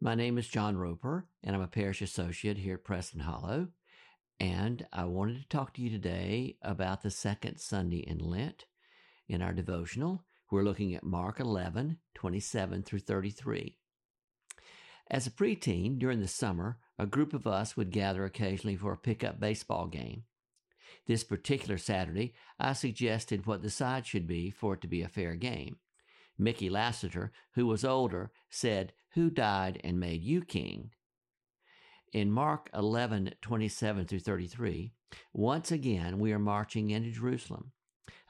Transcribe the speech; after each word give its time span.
My 0.00 0.14
name 0.14 0.38
is 0.38 0.46
John 0.46 0.76
Roper, 0.76 1.26
and 1.42 1.56
I'm 1.56 1.62
a 1.62 1.66
parish 1.66 2.00
associate 2.02 2.58
here 2.58 2.74
at 2.74 2.84
Preston 2.84 3.18
Hollow. 3.18 3.66
And 4.38 4.86
I 4.92 5.06
wanted 5.06 5.42
to 5.42 5.48
talk 5.48 5.74
to 5.74 5.82
you 5.82 5.90
today 5.90 6.56
about 6.62 7.02
the 7.02 7.10
second 7.10 7.58
Sunday 7.58 8.04
in 8.06 8.18
Lent. 8.18 8.66
In 9.28 9.42
our 9.42 9.52
devotional, 9.52 10.22
we're 10.52 10.62
looking 10.62 10.94
at 10.94 11.02
Mark 11.02 11.40
11, 11.40 11.98
27 12.14 12.84
through 12.84 13.00
33. 13.00 13.76
As 15.10 15.26
a 15.26 15.32
preteen 15.32 15.98
during 15.98 16.20
the 16.20 16.28
summer, 16.28 16.78
a 16.96 17.04
group 17.04 17.34
of 17.34 17.48
us 17.48 17.76
would 17.76 17.90
gather 17.90 18.24
occasionally 18.24 18.76
for 18.76 18.92
a 18.92 18.96
pickup 18.96 19.40
baseball 19.40 19.88
game. 19.88 20.22
This 21.08 21.24
particular 21.24 21.76
Saturday, 21.76 22.34
I 22.60 22.74
suggested 22.74 23.46
what 23.46 23.62
the 23.62 23.70
side 23.70 24.06
should 24.06 24.28
be 24.28 24.50
for 24.50 24.74
it 24.74 24.80
to 24.82 24.86
be 24.86 25.02
a 25.02 25.08
fair 25.08 25.34
game. 25.34 25.78
Mickey 26.38 26.70
Lassiter, 26.70 27.32
who 27.54 27.66
was 27.66 27.84
older, 27.84 28.30
said, 28.48 28.92
Who 29.14 29.30
died 29.30 29.80
and 29.82 29.98
made 29.98 30.22
you 30.22 30.44
king? 30.44 30.90
In 32.12 32.30
Mark 32.30 32.70
11, 32.72 33.34
27 33.42 34.06
through 34.06 34.20
33, 34.20 34.92
once 35.32 35.70
again 35.70 36.18
we 36.18 36.32
are 36.32 36.38
marching 36.38 36.90
into 36.90 37.10
Jerusalem, 37.10 37.72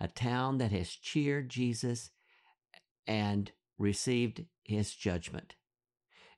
a 0.01 0.09
town 0.09 0.59
that 0.59 0.73
has 0.73 0.91
cheered 0.91 1.49
Jesus 1.49 2.11
and 3.07 3.53
received 3.79 4.45
his 4.65 4.95
judgment. 4.95 5.55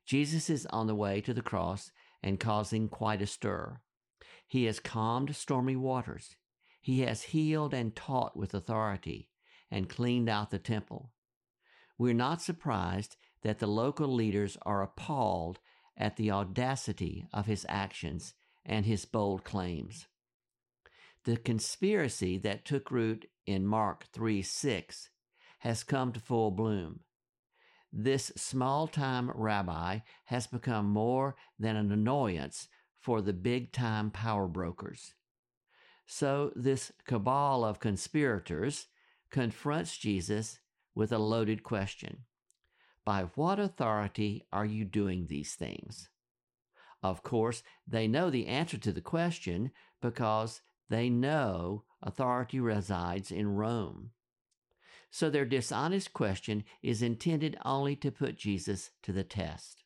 Jesus 0.05 0.51
is 0.51 0.66
on 0.66 0.87
the 0.87 0.95
way 0.95 1.21
to 1.21 1.32
the 1.32 1.43
cross 1.43 1.91
and 2.23 2.41
causing 2.41 2.88
quite 2.88 3.23
a 3.23 3.27
stir. 3.27 3.80
He 4.46 4.65
has 4.65 4.80
calmed 4.80 5.37
stormy 5.37 5.77
waters. 5.77 6.37
He 6.80 7.01
has 7.01 7.23
healed 7.23 7.73
and 7.73 7.95
taught 7.95 8.37
with 8.37 8.55
authority 8.55 9.29
and 9.71 9.88
cleaned 9.88 10.29
out 10.29 10.51
the 10.51 10.59
temple. 10.59 11.12
We're 12.00 12.14
not 12.14 12.40
surprised 12.40 13.16
that 13.42 13.59
the 13.59 13.66
local 13.66 14.09
leaders 14.09 14.56
are 14.62 14.82
appalled 14.82 15.59
at 15.98 16.16
the 16.16 16.30
audacity 16.30 17.26
of 17.30 17.45
his 17.45 17.66
actions 17.68 18.32
and 18.65 18.87
his 18.87 19.04
bold 19.04 19.45
claims. 19.45 20.07
The 21.26 21.37
conspiracy 21.37 22.38
that 22.38 22.65
took 22.65 22.90
root 22.90 23.29
in 23.45 23.66
Mark 23.66 24.07
3 24.15 24.40
6 24.40 25.10
has 25.59 25.84
come 25.84 26.10
to 26.12 26.20
full 26.20 26.51
bloom. 26.51 27.01
This 27.92 28.32
small 28.35 28.88
time 28.88 29.30
rabbi 29.35 29.98
has 30.24 30.46
become 30.46 30.87
more 30.87 31.37
than 31.59 31.76
an 31.76 31.92
annoyance 31.92 32.68
for 32.98 33.20
the 33.20 33.35
big 33.35 33.73
time 33.73 34.10
power 34.10 34.48
brokers. 34.48 35.12
So, 36.07 36.51
this 36.57 36.92
cabal 37.07 37.62
of 37.62 37.79
conspirators 37.79 38.87
confronts 39.30 39.98
Jesus 39.98 40.60
with 41.01 41.12
a 41.12 41.18
loaded 41.18 41.62
question 41.62 42.26
By 43.06 43.23
what 43.34 43.59
authority 43.59 44.45
are 44.52 44.66
you 44.66 44.84
doing 44.84 45.26
these 45.26 45.54
things? 45.54 46.10
Of 47.02 47.23
course, 47.23 47.62
they 47.88 48.07
know 48.07 48.29
the 48.29 48.46
answer 48.46 48.76
to 48.76 48.92
the 48.92 49.01
question 49.01 49.70
because 50.02 50.60
they 50.90 51.09
know 51.09 51.84
authority 52.02 52.60
resides 52.60 53.30
in 53.30 53.54
Rome. 53.54 54.10
So 55.10 55.30
their 55.30 55.46
dishonest 55.46 56.12
question 56.12 56.65
is 56.82 57.01
intended 57.01 57.57
only 57.64 57.96
to 57.96 58.10
put 58.10 58.37
Jesus 58.37 58.90
to 59.02 59.10
the 59.10 59.24
test. 59.24 59.82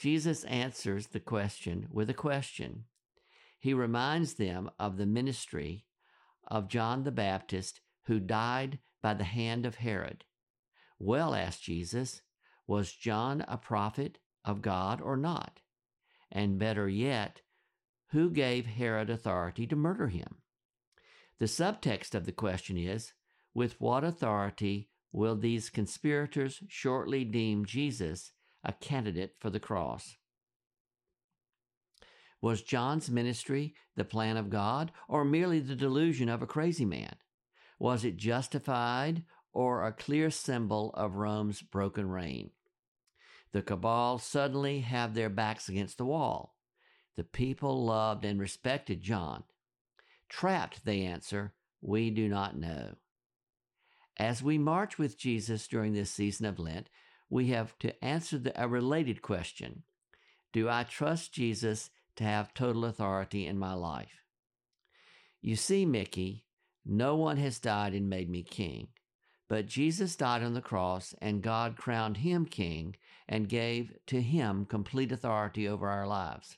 Jesus 0.00 0.42
answers 0.42 1.06
the 1.06 1.20
question 1.20 1.86
with 1.88 2.10
a 2.10 2.14
question. 2.14 2.86
He 3.60 3.72
reminds 3.72 4.34
them 4.34 4.70
of 4.76 4.96
the 4.96 5.06
ministry 5.06 5.84
of 6.48 6.66
John 6.66 7.04
the 7.04 7.12
Baptist 7.12 7.80
who 8.06 8.18
died 8.18 8.80
by 9.02 9.14
the 9.14 9.24
hand 9.24 9.66
of 9.66 9.76
Herod. 9.76 10.24
Well, 10.98 11.34
asked 11.34 11.62
Jesus, 11.62 12.22
was 12.66 12.92
John 12.92 13.44
a 13.48 13.56
prophet 13.56 14.18
of 14.44 14.62
God 14.62 15.00
or 15.00 15.16
not? 15.16 15.60
And 16.30 16.58
better 16.58 16.88
yet, 16.88 17.40
who 18.10 18.30
gave 18.30 18.66
Herod 18.66 19.10
authority 19.10 19.66
to 19.66 19.76
murder 19.76 20.08
him? 20.08 20.36
The 21.38 21.46
subtext 21.46 22.14
of 22.14 22.26
the 22.26 22.32
question 22.32 22.76
is 22.76 23.12
with 23.54 23.80
what 23.80 24.04
authority 24.04 24.90
will 25.12 25.36
these 25.36 25.70
conspirators 25.70 26.62
shortly 26.68 27.24
deem 27.24 27.64
Jesus 27.64 28.32
a 28.62 28.72
candidate 28.72 29.34
for 29.40 29.50
the 29.50 29.60
cross? 29.60 30.16
Was 32.42 32.62
John's 32.62 33.10
ministry 33.10 33.74
the 33.96 34.04
plan 34.04 34.36
of 34.36 34.50
God 34.50 34.92
or 35.08 35.24
merely 35.24 35.60
the 35.60 35.76
delusion 35.76 36.28
of 36.28 36.42
a 36.42 36.46
crazy 36.46 36.84
man? 36.84 37.16
Was 37.80 38.04
it 38.04 38.18
justified 38.18 39.24
or 39.54 39.84
a 39.84 39.92
clear 39.92 40.30
symbol 40.30 40.90
of 40.92 41.16
Rome's 41.16 41.62
broken 41.62 42.10
reign? 42.10 42.50
The 43.52 43.62
cabal 43.62 44.18
suddenly 44.18 44.80
have 44.80 45.14
their 45.14 45.30
backs 45.30 45.68
against 45.68 45.96
the 45.96 46.04
wall. 46.04 46.54
The 47.16 47.24
people 47.24 47.84
loved 47.84 48.24
and 48.26 48.38
respected 48.38 49.00
John. 49.00 49.44
Trapped, 50.28 50.84
they 50.84 51.00
answer, 51.00 51.54
we 51.80 52.10
do 52.10 52.28
not 52.28 52.56
know. 52.56 52.96
As 54.18 54.42
we 54.42 54.58
march 54.58 54.98
with 54.98 55.18
Jesus 55.18 55.66
during 55.66 55.94
this 55.94 56.10
season 56.10 56.44
of 56.44 56.58
Lent, 56.58 56.90
we 57.30 57.46
have 57.46 57.78
to 57.78 58.04
answer 58.04 58.36
the, 58.38 58.62
a 58.62 58.68
related 58.68 59.22
question 59.22 59.84
Do 60.52 60.68
I 60.68 60.82
trust 60.82 61.32
Jesus 61.32 61.88
to 62.16 62.24
have 62.24 62.52
total 62.52 62.84
authority 62.84 63.46
in 63.46 63.58
my 63.58 63.72
life? 63.72 64.22
You 65.40 65.56
see, 65.56 65.86
Mickey, 65.86 66.44
no 66.84 67.16
one 67.16 67.36
has 67.36 67.58
died 67.58 67.94
and 67.94 68.08
made 68.08 68.28
me 68.28 68.42
king. 68.42 68.88
But 69.48 69.66
Jesus 69.66 70.16
died 70.16 70.42
on 70.42 70.54
the 70.54 70.60
cross, 70.60 71.14
and 71.20 71.42
God 71.42 71.76
crowned 71.76 72.18
him 72.18 72.46
king 72.46 72.96
and 73.28 73.48
gave 73.48 73.92
to 74.06 74.20
him 74.20 74.64
complete 74.64 75.10
authority 75.10 75.66
over 75.66 75.88
our 75.88 76.06
lives. 76.06 76.56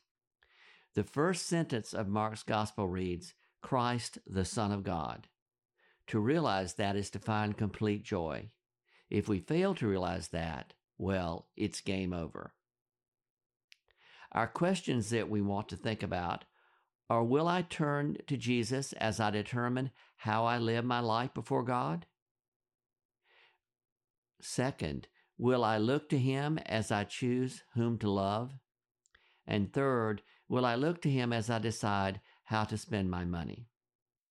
The 0.95 1.05
first 1.05 1.47
sentence 1.47 1.95
of 1.95 2.09
Mark's 2.09 2.43
gospel 2.43 2.89
reads, 2.89 3.33
Christ, 3.63 4.19
the 4.27 4.45
Son 4.45 4.73
of 4.73 4.83
God. 4.83 5.29
To 6.09 6.19
realize 6.19 6.75
that 6.75 6.97
is 6.97 7.09
to 7.11 7.19
find 7.19 7.57
complete 7.57 8.03
joy. 8.03 8.51
If 9.09 9.29
we 9.29 9.39
fail 9.39 9.75
to 9.77 9.89
realize 9.89 10.29
that, 10.29 10.75
well, 10.99 11.49
it's 11.57 11.81
game 11.81 12.13
over. 12.13 12.53
Our 14.33 14.47
questions 14.47 15.11
that 15.11 15.31
we 15.31 15.41
want 15.41 15.69
to 15.71 15.77
think 15.77 16.03
about 16.03 16.45
or 17.13 17.23
will 17.23 17.47
I 17.47 17.61
turn 17.61 18.17
to 18.27 18.39
Jesus 18.39 18.95
as 18.95 19.21
I 19.21 19.31
determine 19.31 19.91
how 20.17 20.47
I 20.47 20.57
live 20.57 20.83
my 20.83 21.01
life 21.01 21.35
before 21.35 21.63
God? 21.63 22.07
Second, 24.41 25.09
will 25.37 25.63
I 25.63 25.77
look 25.77 26.09
to 26.09 26.19
Him 26.19 26.57
as 26.65 26.91
I 26.91 27.05
choose 27.05 27.65
whom 27.75 27.99
to 27.99 28.11
love? 28.11 28.53
And 29.47 29.71
third, 29.71 30.23
will 30.49 30.65
I 30.65 30.75
look 30.75 31.03
to 31.03 31.11
Him 31.11 31.35
as 31.35 31.51
I 31.51 31.59
decide 31.59 32.23
how 32.45 32.65
to 32.65 32.79
spend 32.79 33.11
my 33.11 33.27
money? 33.27 33.69